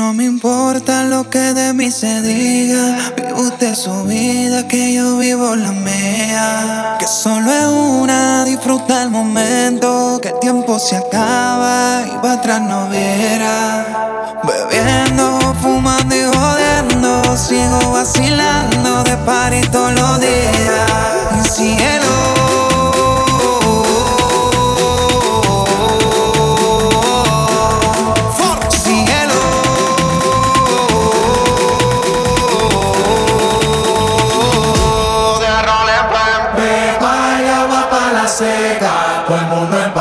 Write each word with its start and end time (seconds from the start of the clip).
no 0.00 0.14
me 0.14 0.24
importa 0.24 1.04
lo 1.04 1.28
que 1.28 1.52
de 1.52 1.74
mí 1.74 1.90
se 1.90 2.22
diga. 2.22 3.12
Vive 3.16 3.34
usted 3.34 3.74
su 3.74 4.04
vida, 4.04 4.66
que 4.66 4.94
yo 4.94 5.18
vivo 5.18 5.54
la 5.54 5.72
mía. 5.72 6.96
Que 6.98 7.06
solo 7.06 7.52
es 7.52 7.66
una, 7.66 8.44
disfruta 8.46 9.02
el 9.02 9.10
momento. 9.10 10.18
Que 10.22 10.28
el 10.28 10.38
tiempo 10.38 10.78
se 10.78 10.96
acaba 10.96 12.02
y 12.06 12.16
va 12.24 12.32
atrás 12.32 12.62
no 12.62 12.88
viera. 12.88 14.40
Bebiendo, 14.48 15.54
fumando 15.60 16.14
y 16.16 16.24
jodiendo. 16.34 17.36
Sigo 17.36 17.92
vacilando 17.92 19.04
de 19.04 19.16
par 19.28 19.52
Bumba. 39.50 39.99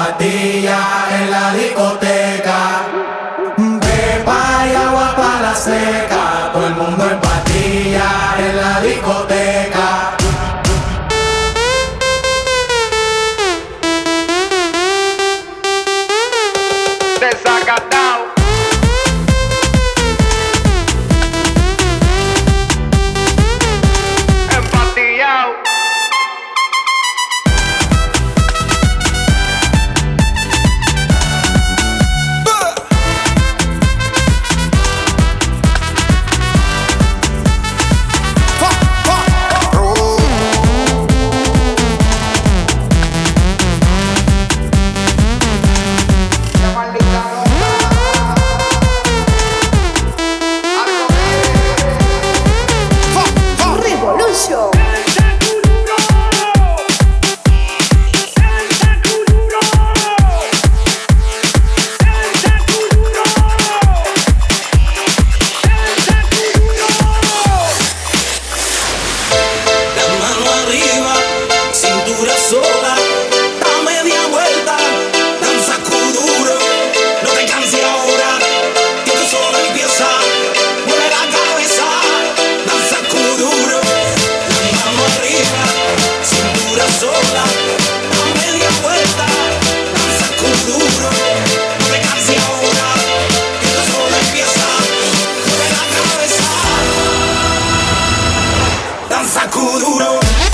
who, 99.77 99.99
who 99.99 100.48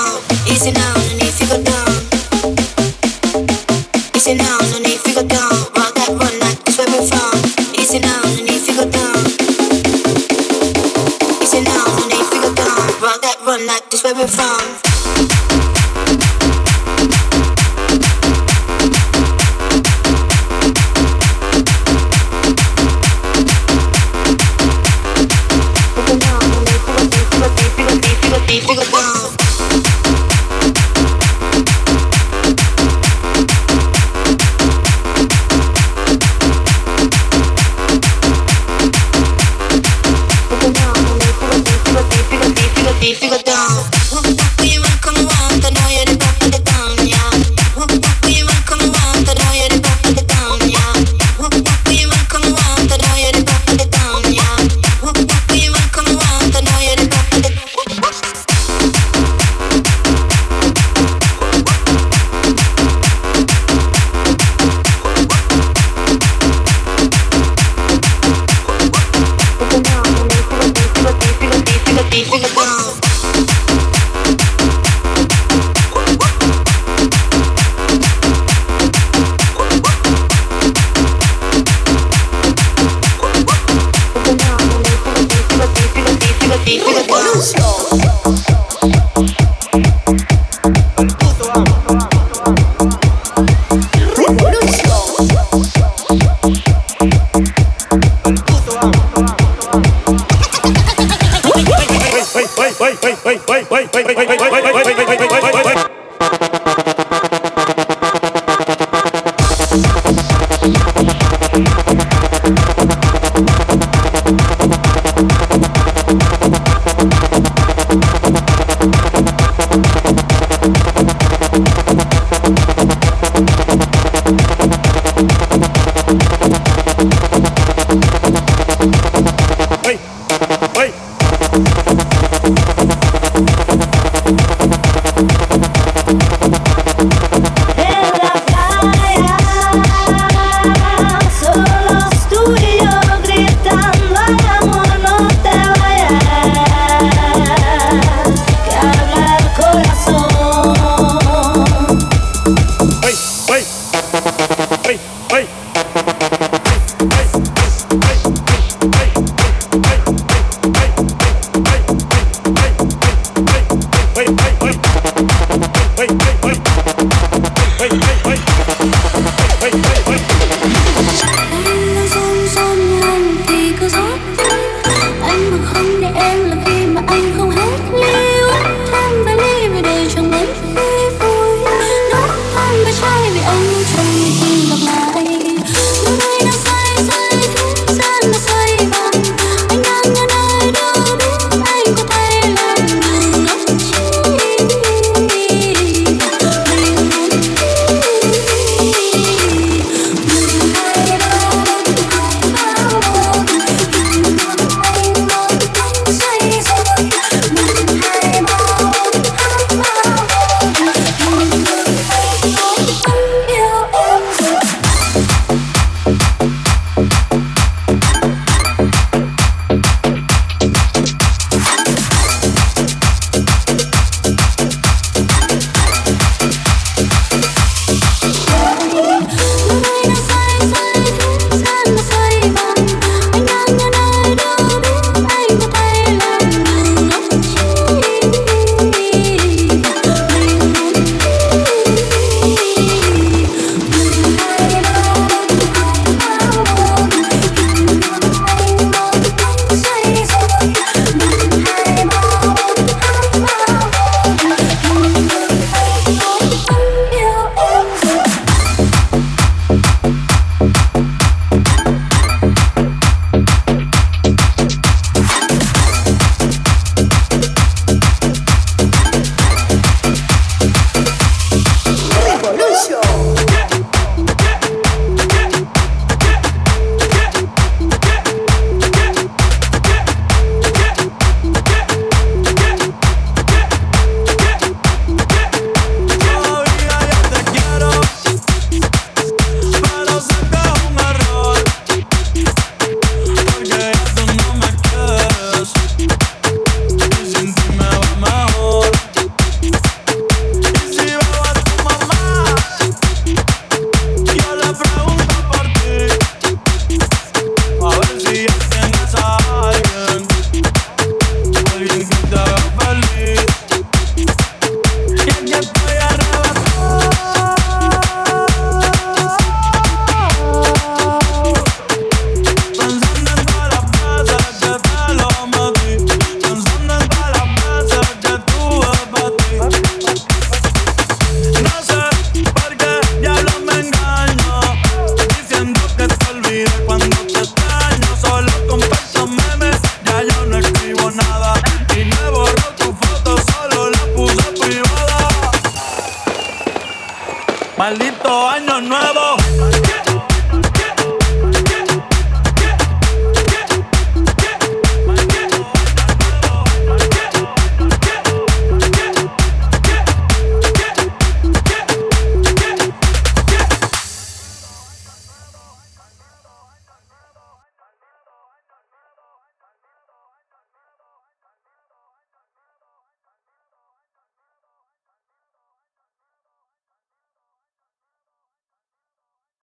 down, 0.00 0.22
easy 0.46 0.72
now, 0.72 0.94
and 0.96 1.22
if 1.22 1.40
you 1.40 1.46
go 1.48 1.62
down. 1.62 1.79
If 43.10 43.24
you 43.24 43.28
go 43.28 43.42
down. 43.42 43.99